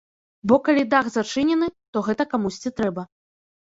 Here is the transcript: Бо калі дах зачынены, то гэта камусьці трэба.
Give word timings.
Бо 0.51 0.55
калі 0.69 0.83
дах 0.93 1.05
зачынены, 1.17 1.71
то 1.93 2.07
гэта 2.11 2.31
камусьці 2.35 2.77
трэба. 2.79 3.11